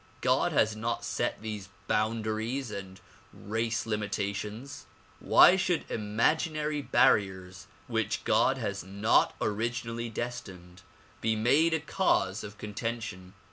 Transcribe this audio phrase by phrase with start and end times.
[0.21, 2.99] God has not set these boundaries and
[3.31, 4.87] race limitations.
[5.19, 10.81] Why should imaginary barriers which God has not originally destined,
[11.21, 13.35] be made a cause of contention?